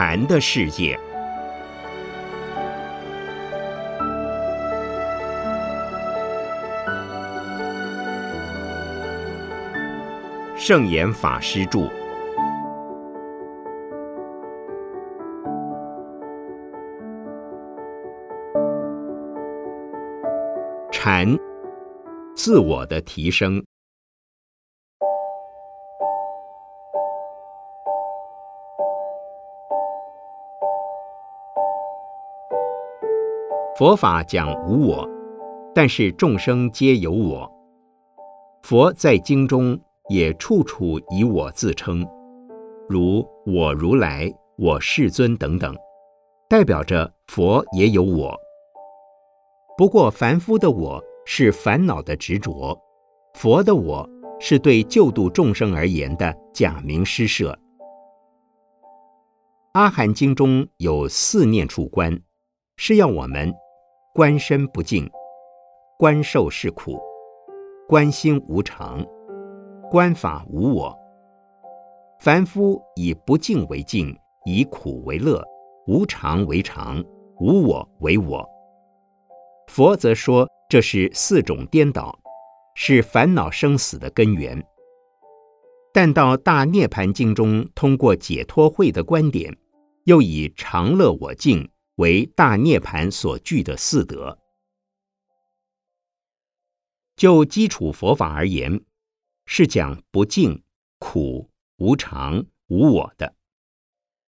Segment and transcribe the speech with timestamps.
[0.00, 0.96] 禅的世界。
[10.54, 11.90] 圣严法师著。
[20.92, 21.36] 禅，
[22.36, 23.60] 自我的提升。
[33.78, 35.08] 佛法讲无我，
[35.72, 37.48] 但是众生皆有我。
[38.60, 39.78] 佛在经中
[40.08, 42.04] 也处处以我自称，
[42.88, 45.72] 如我如来、我世尊等等，
[46.48, 48.36] 代表着佛也有我。
[49.76, 52.76] 不过凡夫的我是烦恼的执着，
[53.34, 57.56] 佛的我是对救度众生而言的假名施设。
[59.74, 62.20] 阿含经中有四念处观，
[62.76, 63.54] 是要我们。
[64.18, 65.08] 观身不净，
[65.96, 66.98] 观受是苦，
[67.86, 69.06] 观心无常，
[69.92, 70.92] 观法无我。
[72.18, 74.12] 凡夫以不净为净，
[74.44, 75.40] 以苦为乐，
[75.86, 77.00] 无常为常，
[77.38, 78.44] 无我为我。
[79.68, 82.18] 佛则说这是四种颠倒，
[82.74, 84.60] 是烦恼生死的根源。
[85.94, 89.56] 但到大涅盘经中，通过解脱会的观点，
[90.06, 91.70] 又以常乐我净。
[91.98, 94.38] 为大涅盘所具的四德。
[97.16, 98.84] 就基础佛法而言，
[99.46, 100.62] 是讲不净、
[101.00, 103.34] 苦、无常、无我的。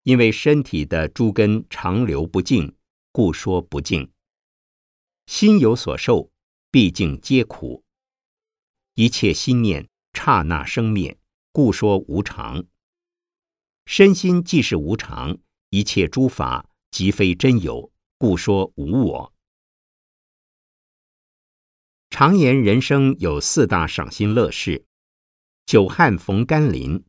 [0.03, 2.75] 因为身体的诸根长流不净，
[3.13, 4.11] 故说不净。
[5.27, 6.33] 心有所受，
[6.73, 7.85] 毕竟皆苦。
[8.95, 11.17] 一切心念刹那生灭，
[11.53, 12.65] 故说无常。
[13.87, 15.39] 身心既是无常，
[15.69, 16.70] 一切诸法。
[16.91, 19.33] 即非真有，故说无我。
[22.11, 24.85] 常言人生有四大赏心乐事：
[25.65, 27.05] 久旱逢甘霖，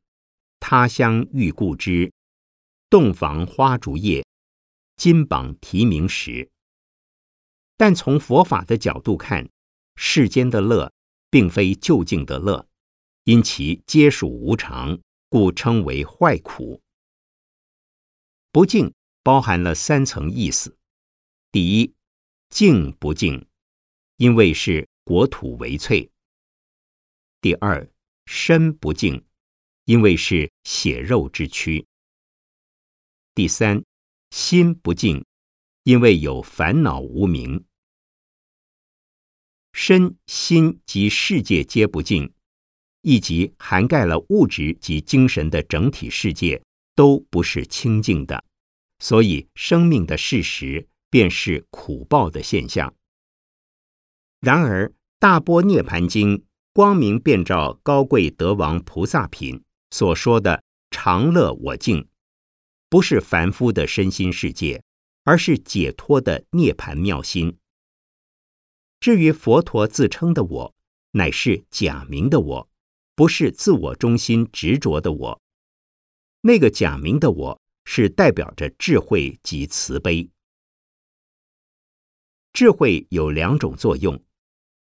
[0.60, 2.14] 他乡遇故知，
[2.90, 4.24] 洞房花烛夜，
[4.96, 6.50] 金榜题名时。
[7.76, 9.50] 但从佛法的角度看，
[9.96, 10.94] 世间的乐
[11.32, 12.68] 并非究竟的乐，
[13.24, 15.00] 因其皆属无常，
[15.30, 16.80] 故称为坏苦。
[18.52, 18.94] 不净。
[19.24, 20.78] 包含了三层意思：
[21.52, 21.94] 第一，
[22.50, 23.48] 静不净，
[24.18, 26.10] 因为是国土为翠；
[27.40, 27.90] 第二，
[28.26, 29.24] 身不净，
[29.86, 31.86] 因为是血肉之躯；
[33.36, 33.84] 第三，
[34.32, 35.26] 心不净，
[35.84, 37.66] 因为有烦恼无明。
[39.74, 42.34] 身心及世界皆不净，
[43.02, 46.62] 以及涵盖了物质及精神的整体世界，
[46.96, 48.44] 都不是清净的。
[49.02, 52.94] 所以，生命的事实便是苦报的现象。
[54.40, 56.38] 然而，《大波涅盘经》
[56.72, 62.08] 光明遍照高贵德王菩萨品所说的常乐我净，
[62.90, 64.84] 不是凡夫的身心世界，
[65.24, 67.58] 而是解脱的涅盘妙心。
[69.00, 70.76] 至于佛陀自称的我，
[71.14, 72.70] 乃是假名的我，
[73.16, 75.42] 不是自我中心执着的我。
[76.42, 77.61] 那个假名的我。
[77.84, 80.30] 是代表着智慧及慈悲。
[82.54, 84.24] 智慧有两种作用：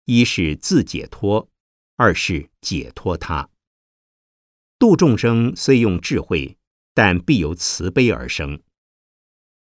[0.06, 1.50] 一是自解脱，
[1.96, 3.50] 二是解脱他。
[4.80, 6.58] 度众生虽用智慧，
[6.94, 8.62] 但必由慈悲而生。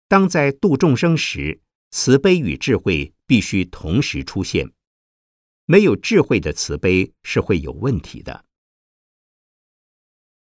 [0.07, 1.61] 当在度众生时，
[1.91, 4.71] 慈悲与智慧必须同时出现。
[5.65, 8.45] 没有智慧的慈悲是会有问题的。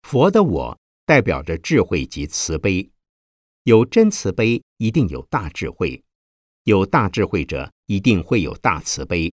[0.02, 0.80] 佛的我。
[1.06, 2.90] 代表着智慧及慈悲，
[3.64, 6.02] 有真慈悲，一定有大智慧；
[6.64, 9.32] 有大智慧者，一定会有大慈悲，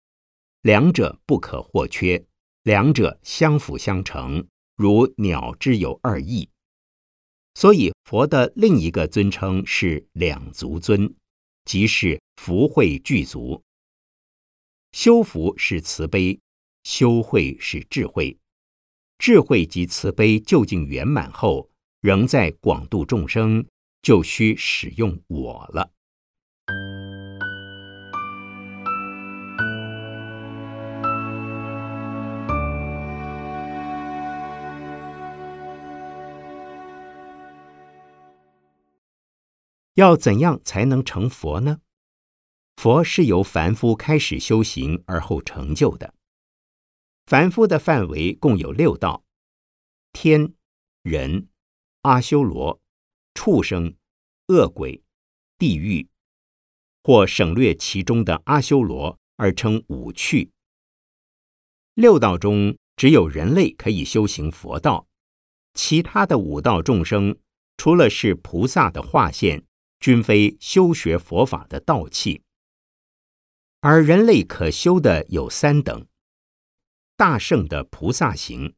[0.62, 2.26] 两者不可或缺，
[2.64, 4.46] 两者相辅相成，
[4.76, 6.50] 如鸟之有二翼。
[7.54, 11.16] 所以，佛的另一个尊称是两足尊，
[11.64, 13.64] 即是福慧具足。
[14.92, 16.38] 修福是慈悲，
[16.84, 18.38] 修慧是智慧。
[19.22, 21.70] 智慧及慈悲究竟圆满后，
[22.00, 23.64] 仍在广度众生，
[24.02, 25.92] 就需使用我了。
[39.94, 41.78] 要怎样才能成佛呢？
[42.78, 46.16] 佛是由凡夫开始修行而后成就的。
[47.32, 49.24] 凡夫的范围共有六道：
[50.12, 50.54] 天、
[51.02, 51.48] 人、
[52.02, 52.82] 阿修罗、
[53.34, 53.96] 畜生、
[54.48, 55.02] 恶鬼、
[55.58, 56.10] 地狱，
[57.02, 60.52] 或省略其中的阿修罗而称五趣。
[61.94, 65.08] 六道中只有人类可以修行佛道，
[65.74, 67.38] 其他的五道众生
[67.78, 69.64] 除了是菩萨的化现，
[70.02, 72.42] 均非修学佛法的道器。
[73.80, 76.06] 而人类可修的有三等：
[77.22, 78.74] 大圣的菩萨行。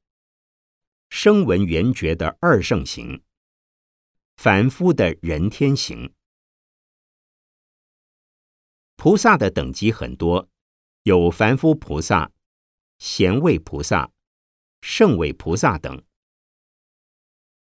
[1.10, 3.24] 声闻缘觉的二圣行，
[4.36, 6.14] 凡夫的人天行。
[8.98, 10.50] 菩萨的等级很多，
[11.04, 12.34] 有凡夫菩萨、
[12.98, 14.12] 贤位菩萨、
[14.82, 16.04] 圣位菩萨等。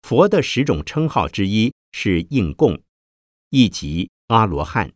[0.02, 2.82] 佛的十种称号之一是应供，
[3.48, 4.92] 亦即阿罗汉。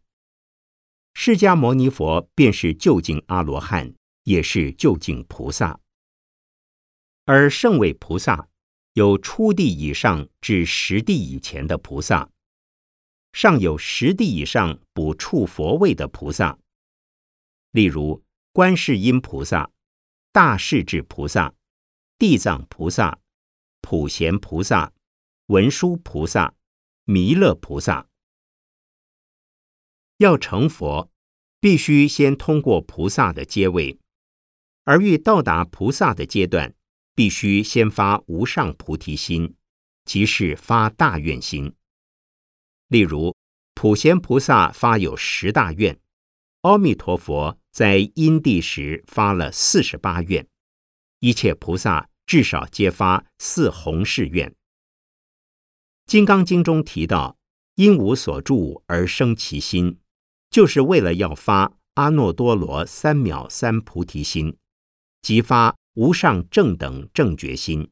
[1.14, 3.94] 释迦牟尼佛便是究竟阿罗汉，
[4.24, 5.80] 也是究竟菩萨。
[7.24, 8.48] 而圣位菩萨
[8.94, 12.30] 有初地以上至十地以前的菩萨，
[13.32, 16.58] 尚有十地以上补处佛位的菩萨，
[17.70, 19.70] 例如观世音菩萨、
[20.32, 21.54] 大势至菩萨、
[22.18, 23.20] 地藏菩萨、
[23.80, 24.92] 普贤菩萨、
[25.46, 26.54] 文殊菩萨、
[27.04, 28.08] 弥勒菩萨。
[30.16, 31.10] 要成佛，
[31.60, 33.98] 必须先通过菩萨的阶位，
[34.84, 36.74] 而欲到达菩萨的阶段。
[37.12, 39.54] 必须先发无上菩提心，
[40.06, 41.74] 即是发大愿心。
[42.88, 43.36] 例如，
[43.74, 46.00] 普贤菩萨发有十大愿，
[46.62, 50.46] 阿弥陀佛在因地时发了四十八愿，
[51.18, 54.48] 一切菩萨至少皆发四弘誓愿。
[56.06, 57.36] 《金刚经》中提到，
[57.74, 59.98] 因无所住而生其心，
[60.48, 64.56] 就是为了要发阿耨多罗三藐三菩提心，
[65.22, 65.76] 即发。
[65.94, 67.90] 无上正等正觉心，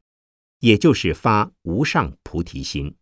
[0.61, 2.97] 也就是发无上菩提心。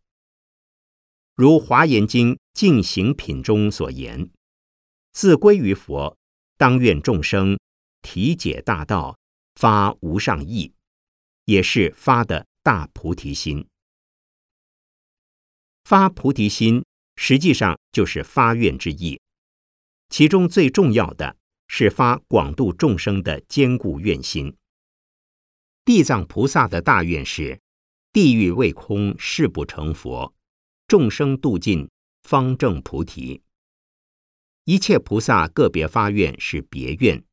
[1.35, 4.31] 如《华严经·净行品》中所言
[5.13, 6.17] ：“自归于佛，
[6.57, 7.59] 当愿众生
[8.01, 9.19] 体解大道，
[9.55, 10.73] 发无上意。”
[11.45, 13.69] 也是发的大菩提心。
[15.85, 16.85] 发菩提心
[17.17, 19.21] 实际上就是发愿之意，
[20.09, 21.37] 其中最重要的
[21.67, 24.57] 是发广度众生的坚固愿心。
[25.85, 27.61] 地藏菩萨的大愿是：
[28.13, 30.35] 地狱未空，誓不成佛；
[30.89, 31.89] 众生度尽，
[32.23, 33.43] 方正菩提。
[34.65, 37.25] 一切菩萨个别发愿是别愿，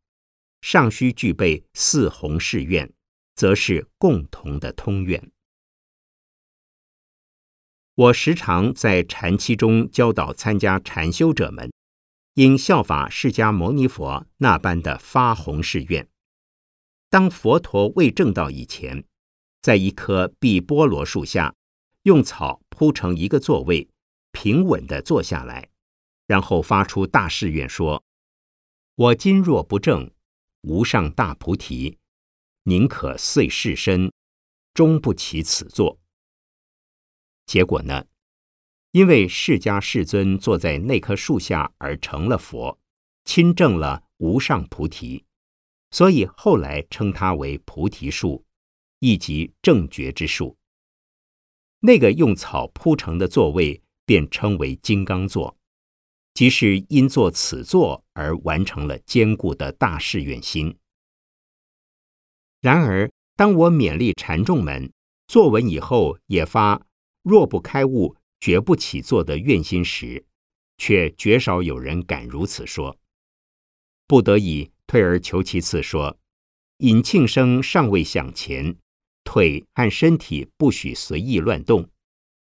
[0.62, 2.94] 尚需具备四弘誓愿，
[3.36, 5.32] 则是共同的通愿。
[7.96, 11.72] 我时常在禅期中教导参加禅修者们，
[12.36, 16.10] 应效法释迦牟尼佛那般的发弘誓愿。
[17.10, 19.06] 当佛陀未证道以前，
[19.62, 21.54] 在一棵碧波罗树下，
[22.02, 23.88] 用草铺成一个座位，
[24.32, 25.70] 平稳地坐下来，
[26.26, 28.04] 然后发出大誓愿说
[28.96, 30.12] ：“我今若不正，
[30.62, 32.00] 无上大菩提，
[32.64, 34.12] 宁可碎世身，
[34.74, 36.00] 终不起此座。”
[37.46, 38.06] 结果呢？
[38.94, 42.80] 因为释迦世尊坐在那棵树下而成了佛，
[43.26, 45.26] 亲证了无上菩提。
[45.90, 48.46] 所以后来称它为菩提树，
[49.00, 50.56] 亦即正觉之树。
[51.80, 55.58] 那个用草铺成的座位便称为金刚座，
[56.36, 60.78] 即是因坐此座而完成了坚固的大誓愿心。
[62.62, 64.94] 然而，当我勉励禅众们
[65.26, 66.86] 坐稳以后也发
[67.24, 70.26] 若不开悟，绝不起坐的愿心时，
[70.78, 73.00] 却绝少有人敢如此说。
[74.06, 74.70] 不得已。
[74.86, 76.20] 退而求其次，说
[76.80, 78.76] ：“引庆声尚未响前，
[79.24, 81.90] 腿和身体不许随意乱动，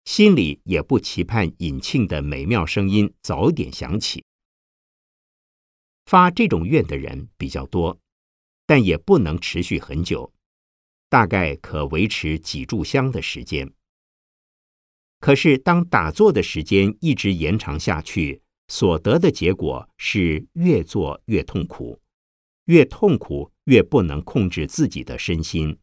[0.03, 4.25] 心里也不期盼引庆的美妙声音早点响起。”
[6.09, 7.99] 发这种愿的人比较多，
[8.65, 10.33] 但也不能持续很久，
[11.09, 13.71] 大概可维持几炷香的时间。
[15.21, 22.01] 可是，当打坐的时间一直延长下去，所得的结果是越做越痛苦。
[22.65, 25.77] 越痛苦，越不能控制自己的身心，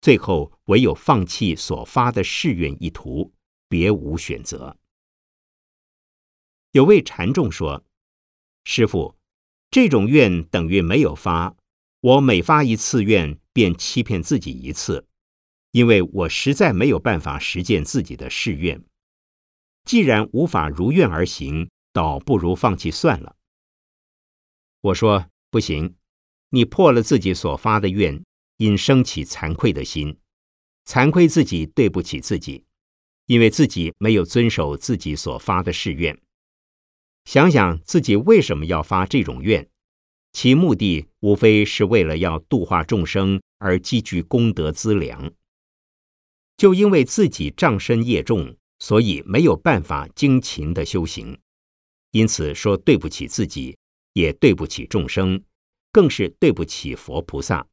[0.00, 3.32] 最后唯有放弃所发的誓愿意图，
[3.68, 4.76] 别无选择。
[6.70, 7.84] 有位禅众说
[8.62, 9.16] ：“师傅，
[9.72, 11.56] 这种愿等于没有发。
[12.00, 15.07] 我每发一次愿，便欺骗自己一次，
[15.70, 18.82] 因为我实在没有办法实践自己的誓愿。
[19.84, 23.36] 既然无法如愿而行，倒不如放弃算了。”
[24.82, 25.96] 我说：“不行。”
[26.50, 28.24] 你破了自己所发的愿，
[28.56, 30.18] 因生起惭愧的心，
[30.86, 32.64] 惭愧自己对不起自己。
[33.26, 36.18] 因为自己没有遵守自己所发的誓愿。
[37.26, 39.68] 想想自己为什么要发这种愿，
[40.32, 45.30] 其目的无非是为了要度化众生而积聚功德资粮。
[46.58, 51.38] 就因为自己障身业重，所以没有办法精勤的修行，
[52.10, 53.78] 因此说对不起自己，
[54.12, 55.44] 也对不起众生，
[55.92, 57.66] 更是对不起佛菩萨。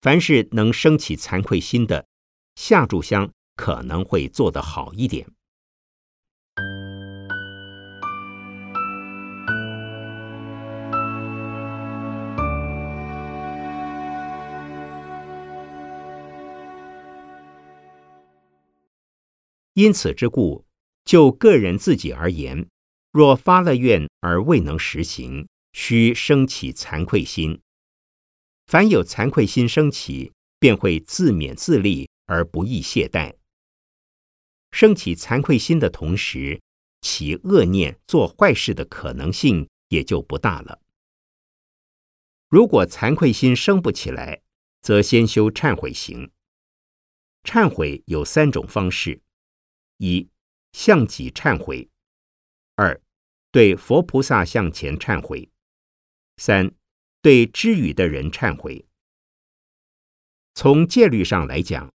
[0.00, 2.06] 凡是能升起惭愧心的，
[2.54, 5.30] 下炷香可能会做得好一点。
[19.74, 20.64] 因此之故，
[21.04, 22.68] 就个人自己而言，
[23.12, 27.60] 若发了愿而未能实行，须升起惭愧心。
[28.66, 33.34] 凡有惭愧心升起，便会自勉自立而不易懈怠。
[34.70, 36.60] 升起惭愧心的同时，
[37.00, 40.80] 起恶念做坏事的可能性也就不大了。
[42.48, 44.42] 如果惭愧心升不起来，
[44.80, 46.30] 则先修忏悔行。
[47.42, 49.20] 忏悔有三种方式：
[49.98, 50.28] 一、
[50.72, 51.88] 向己忏悔；
[52.76, 53.00] 二、
[53.50, 55.48] 对佛菩萨向前忏悔；
[56.36, 56.74] 三。
[57.22, 58.84] 对知语的人忏悔。
[60.52, 61.90] 从戒律上来讲，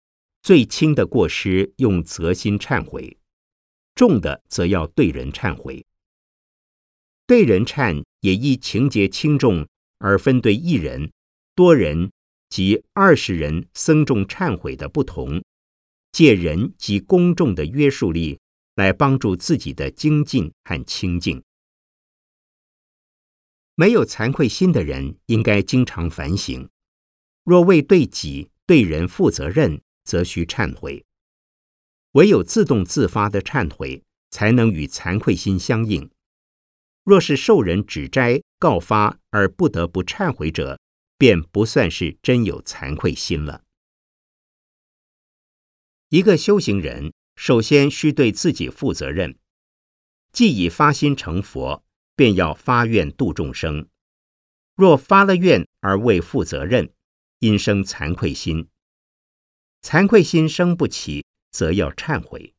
[0.43, 3.17] 最轻的过失用责心忏悔，
[3.95, 5.87] 重的则要对人忏悔。
[7.27, 11.11] 对人忏也依情节轻重而分对一人、
[11.55, 12.13] 多人
[12.51, 15.43] 及二十人僧众忏悔的不同，
[16.15, 18.39] 借人及公众的约束力
[18.77, 21.43] 来帮助自己的精进和清净。
[23.75, 26.69] 没有惭愧心的人，应该经常反省。
[27.43, 31.05] 若未对己对人负责任，则需忏悔。
[32.13, 36.09] 唯有自动自发的忏悔，才能与惭愧心相应。
[37.03, 40.79] 若是受人指摘告发而不得不忏悔者，
[41.19, 43.64] 便不算是真有惭愧心了。
[46.09, 49.39] 一个修行人，首先需对自己负责任，
[50.33, 51.85] 既已发心成佛。
[52.17, 53.89] 便要发愿度众生，
[54.77, 56.95] 若发了愿而未负责任，
[57.41, 58.69] 因生惭愧心。
[59.83, 62.55] 惭愧心生不起，则要忏悔。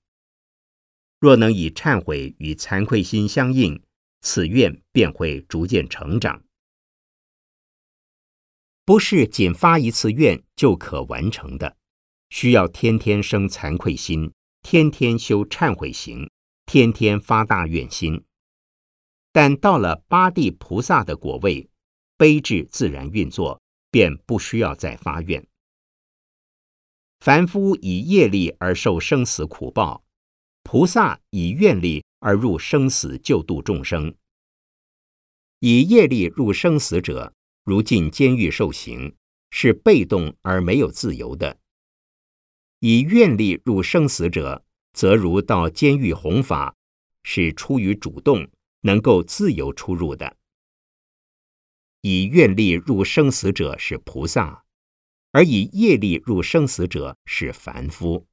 [1.22, 3.82] 若能以忏悔与惭愧心相应，
[4.20, 6.44] 此愿便会逐渐成长。
[8.84, 11.78] 不是仅发一次愿就可完成的，
[12.29, 16.29] 需要天天生惭愧心，天天修忏悔行，
[16.65, 18.24] 天天发大愿心。
[19.32, 21.70] 但到了八地菩萨的果位，
[22.17, 25.46] 悲智自然运作，便不需要再发愿。
[27.20, 30.03] 凡夫以业力而受生死苦报，
[30.63, 34.15] 菩萨以愿力而入生死救度众生。
[35.60, 39.15] 以业力入生死者，如进监狱受刑，
[39.50, 41.58] 是被动而没有自由的；
[42.88, 44.63] 以愿力入生死者，
[44.94, 46.75] 则如到监狱弘法，
[47.24, 48.48] 是出于主动。
[48.82, 50.38] 能够自由出入的，
[52.01, 54.63] 以愿力入生死者是菩萨，
[55.32, 58.27] 而以业力入生死者是凡夫。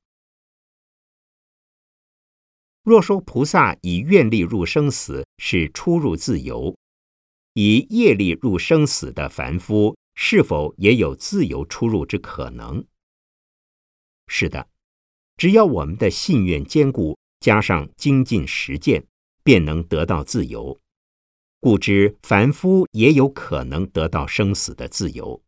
[2.83, 6.77] 若说菩萨以愿力入生死是出入自由，
[7.55, 12.85] 以业力入生死的凡夫是否也有自由出入之可能？
[14.35, 14.67] 是的，
[15.37, 19.05] 只要我们的信愿坚固，加上精进实践。
[19.45, 20.81] 便能得到自由，
[21.59, 25.43] 故知凡夫也有可能得到生死的自由。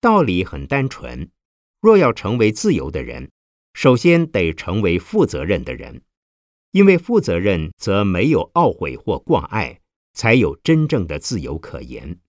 [0.00, 1.28] 道理很单纯，
[1.80, 3.32] 若要成为自由的人，
[3.74, 6.04] 首先得成为负责任的人，
[6.70, 9.80] 因为负责任则没有懊悔或挂碍，
[10.12, 12.20] 才有真正的自由可言。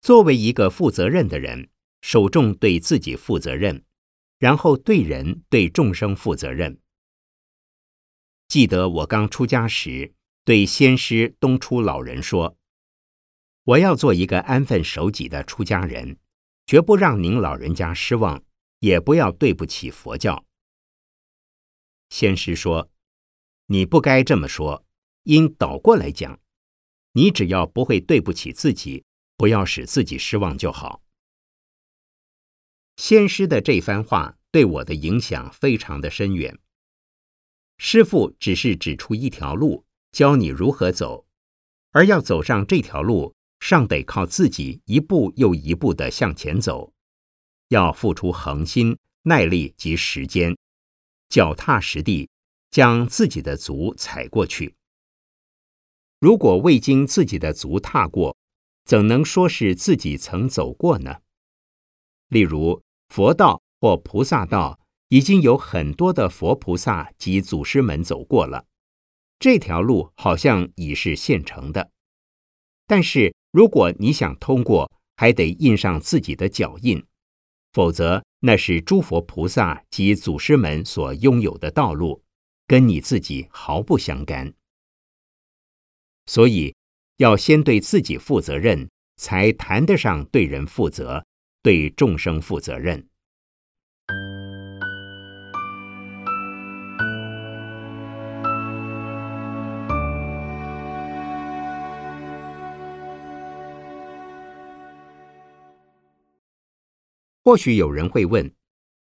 [0.00, 1.70] 作为一个负责任的人，
[2.08, 3.84] 首重对自己负责任，
[4.38, 6.80] 然后对人对众生负责任。
[8.46, 12.56] 记得我刚出家时，对先师东初老人说
[13.66, 16.20] ：“我要做一个安分守己的出家人，
[16.64, 18.44] 绝不让您老人家失望，
[18.78, 20.44] 也不要对不起佛教。”
[22.08, 22.88] 先师说
[23.66, 24.86] ：“你不该这么说，
[25.24, 26.38] 应倒过来讲，
[27.14, 29.04] 你只要不会对不起自己，
[29.36, 31.02] 不要使自己失望就好。”
[32.96, 36.58] 先师的这番话对我的影响非常的深远。
[37.78, 41.26] 师傅只是指出一条路，教你如何走，
[41.90, 46.92] 而要走上这条路，尚得靠自己一步又一步的向前走。
[47.68, 50.56] 要付出恒心、耐力及时间，
[51.28, 52.30] 脚踏实地，
[52.70, 54.74] 将自己的足踩过去。
[56.18, 58.34] 如果未经自己的足踏过，
[58.86, 61.20] 怎能说是自己曾走过呢？
[62.28, 68.66] 例如佛道或菩萨道，已经有很多的佛菩萨及祖师们走过了，
[69.38, 71.90] 这条路好像已是现成的。
[72.86, 77.04] 但是如果你想通过，还得印上自己的脚印，
[77.72, 82.22] 否则那是诸佛菩萨及祖师们所拥有的道路，
[82.66, 84.52] 跟你自己毫不相干。
[86.26, 86.74] 所以。
[87.18, 91.24] 要先对自己负责任，才谈得上对人负责、
[91.66, 93.08] 对众生负责任。
[107.42, 108.54] 或许有人会问：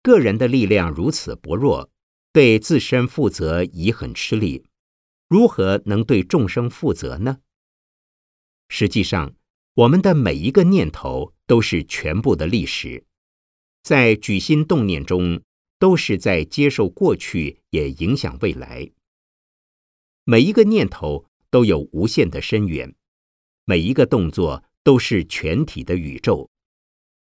[0.02, 1.92] 个人的力量如此薄弱，
[2.34, 4.66] 对自身负责已很吃力，
[5.28, 7.42] 如何能对众生负责呢？
[8.70, 9.36] 实际上，
[9.80, 13.06] 我们的每一个念头都是全部的历史，
[13.82, 15.42] 在举心动念中，
[15.78, 18.92] 都是在接受过去，也影响未来。
[20.26, 22.94] 每一个念头都有无限的深远，
[23.64, 26.50] 每一个动作都是全体的宇宙，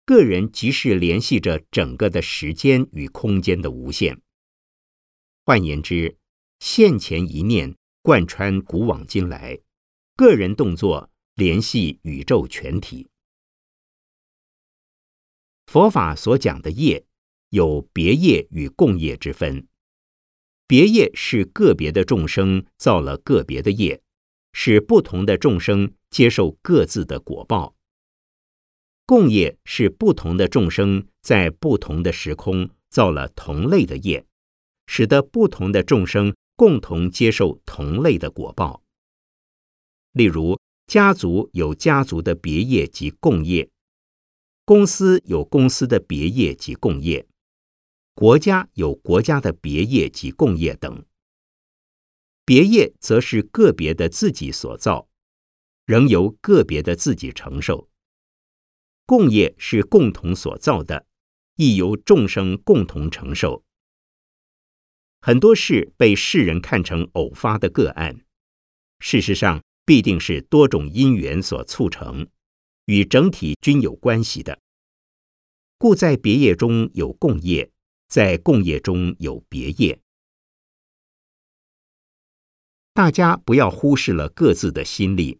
[0.05, 4.20] 个人即是联系着整个的时间与空间的无限。
[5.46, 6.17] 换言之，
[6.60, 9.62] 现前一念贯穿古往今来，
[10.17, 11.11] 个人动作。
[11.35, 13.07] 联系宇宙全体。
[15.65, 17.05] 佛法所讲的业，
[17.50, 19.65] 有别业与共业之分。
[20.67, 24.01] 别业是个别的众生造了个别的业，
[24.51, 27.75] 使不同的众生接受各自的果报。
[29.05, 34.25] 共业是不同的众生在不同的时空造了同类的业，
[34.87, 38.83] 使得不同的众生共同接受同类的果报。
[40.11, 40.59] 例如。
[40.87, 43.70] 家族有家族的别业及共业，
[44.65, 47.25] 公司有公司的别业及共业，
[48.13, 51.05] 国家有国家的别业及共业等。
[52.44, 55.07] 别业则是个别的自己所造，
[55.85, 57.87] 仍由个别的自己承受；
[59.05, 61.05] 共业是共同所造的，
[61.55, 63.63] 亦由众生共同承受。
[65.22, 68.25] 很多事被世人看成偶发的个案，
[69.00, 69.63] 事实上。
[69.85, 72.27] 必定是多种因缘所促成，
[72.85, 74.59] 与整体均有关系的。
[75.77, 77.72] 故在别业中有共业，
[78.07, 80.00] 在共业中有别业。
[82.94, 85.39] 大家不要忽视了各自的心力，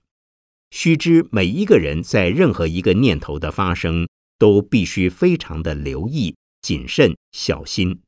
[0.71, 8.01] 须知每一个人在任何一个念头的发生，都必须非常的留意、谨慎、小心。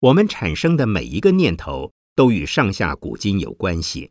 [0.00, 4.10] 我们产生的每一个念头，都与上下古今有关系。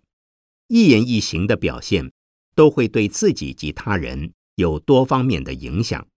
[0.69, 2.11] 一言一行的表现，
[2.53, 6.07] 都会对自己及他人有多方面的影响。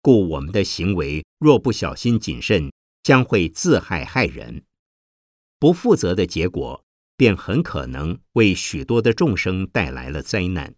[0.00, 4.64] 故我们的行为若不小心谨慎，将会自害害人。
[5.58, 6.82] 不负责的结果，
[7.18, 10.74] 便很可能为许多的众生带来了灾难。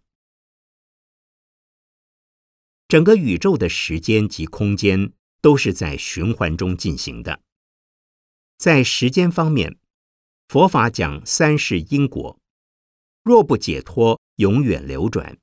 [2.89, 7.41] 整个宇宙的时间及空间都是在循环中进行的。
[8.57, 9.79] 在时间方面，
[10.49, 12.37] 佛法讲三世因果。
[13.27, 15.37] 若不解脱，永远流转。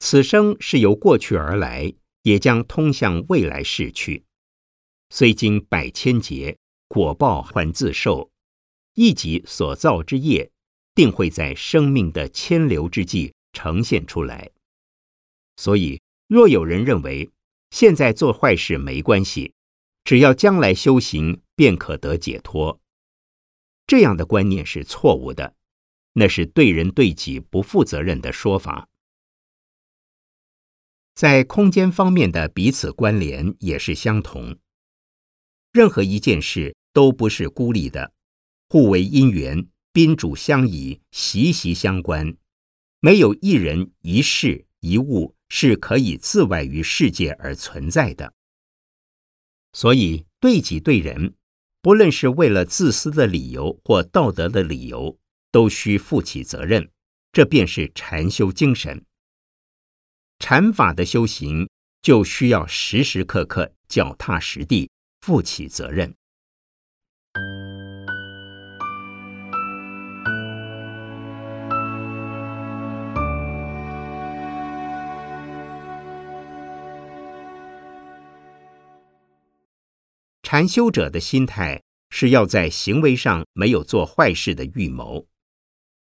[0.00, 4.26] 此生是由过去而来，也将通向未来逝去。
[5.08, 8.30] 虽经百千劫，果报还自受。
[8.92, 10.50] 一己所造之业，
[10.94, 14.50] 定会在生命的千流之际呈现出来。
[15.56, 17.30] 所以，若有人认为
[17.70, 19.54] 现在做坏事没关系，
[20.04, 22.78] 只要将来修行便可得解脱，
[23.86, 25.54] 这样的观念是错误的。
[26.14, 28.88] 那是对人对己不负责任的说法。
[31.14, 34.56] 在空间方面的彼此关联也是相同。
[35.72, 38.12] 任何一件事都不是孤立的，
[38.68, 42.36] 互为因缘，宾主相宜，息息相关。
[43.00, 48.34] 没有一人一事一物是可以自外于世界而存在的。
[49.72, 51.34] 所以对己对人，
[51.80, 55.18] 不论是为了自私的理由或道德的理由。
[55.52, 56.90] 都需负起责任
[57.30, 59.04] 这便是禅修精神。
[60.40, 61.68] 禅法的修行
[62.00, 66.12] 就需要时时刻刻脚踏实地负起责任。
[80.42, 85.31] 禅修者的心态是要在行为上没有做坏事的预谋。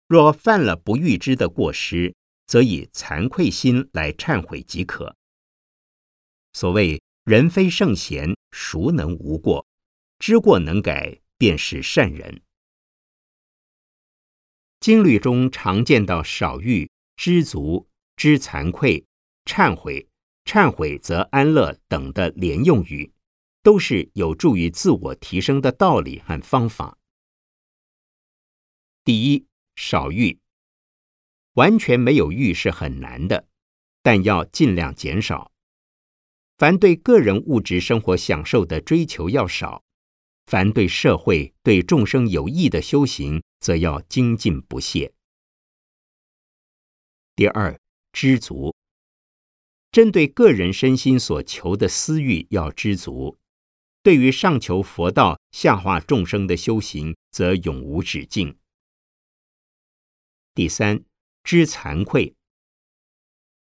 [0.08, 2.16] 若犯了不预知的过失，
[2.46, 5.16] 则以惭愧心来忏悔即可。
[6.54, 9.68] 所谓人非圣贤，孰能无过？
[10.20, 12.42] 知过能改，便是善人。
[14.80, 19.06] 经律中常见到少欲、知足、知惭愧、
[19.46, 20.08] 忏悔、
[20.46, 23.12] 忏悔则安乐等的连用语，
[23.62, 26.98] 都是有助于自我提升的道理和方法。
[29.04, 29.46] 第一，
[29.78, 30.40] 少欲，
[31.54, 33.48] 完全没有欲是很难的，
[34.02, 35.52] 但要尽量减少。
[36.58, 39.84] 凡对个人物质生活享受的追求要少。
[40.48, 45.14] 凡对社会、对众生有益的修行，则要精进不懈。
[47.36, 47.80] 第二，
[48.12, 48.74] 知足。
[49.92, 53.38] 针对个人身心所求的私欲，要知足；
[54.02, 58.58] 对于上求佛道、下化众生的修行，则永无止境。
[60.58, 61.04] 第三，
[61.44, 62.34] 知惭愧。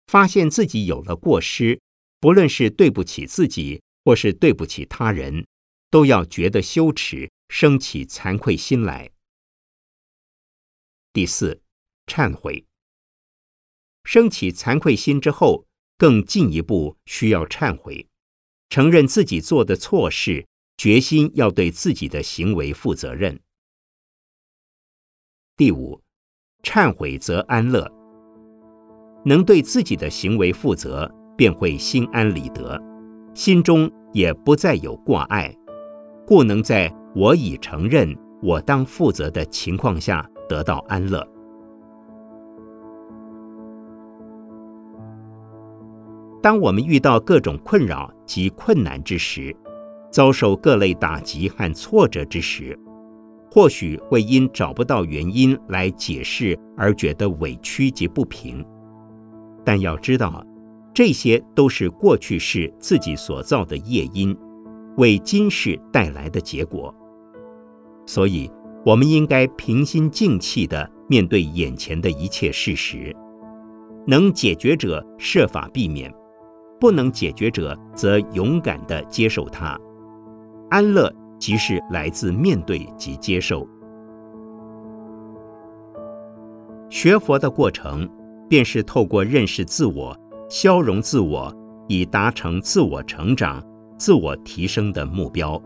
[0.08, 1.80] 发现自己有了过失，
[2.20, 5.46] 不论是对不起自己，或是对不起他人。
[5.92, 9.12] 都要觉得羞耻，升起惭愧心来。
[11.14, 11.62] 第四，
[12.08, 12.66] 忏悔。
[14.04, 15.68] 升起惭愧心之后，
[16.00, 18.08] 更进一步需要忏悔，
[18.70, 23.40] 承认自己做的错事，决心要对自己的行为负责任。
[25.56, 26.02] 第五，
[26.64, 27.90] 忏悔则安乐。
[29.26, 32.82] 能对自己的行为负责，便会心安理得，
[33.34, 35.54] 心中也不再有挂碍。
[36.26, 41.26] 故能在我已承认我当负责的情况下得到安乐。
[46.42, 49.54] 当我们遇到各种困扰及困难之时，
[50.10, 52.78] 遭受各类打击和挫折之时，
[53.50, 58.66] 或许会因找不到原因来解释而觉得委屈及不平。
[59.64, 60.46] 但要知道，
[60.94, 64.38] 这些都是过去式自己所造的业因。
[64.98, 66.92] 为今世带来的结果，
[68.08, 68.50] 所以
[68.84, 73.16] 我们应该平心静气地面对眼前的一切事实，
[74.08, 76.12] 能解决者设法避免，
[76.80, 79.80] 不能解决者则勇敢地接受它。
[80.72, 83.68] 安乐即是来自面对及接受。
[86.90, 88.10] 学佛的过程，
[88.48, 90.18] 便是透过认识自我、
[90.50, 91.54] 消融自我，
[91.88, 93.64] 以达成自我成长。
[93.98, 95.60] 自我提升的目标。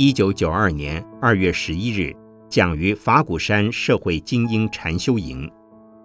[0.00, 2.14] 一九九二年二月十一日，
[2.48, 5.50] 讲于法鼓山社会精英禅修营，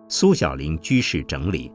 [0.10, 1.72] 苏小林居士整理。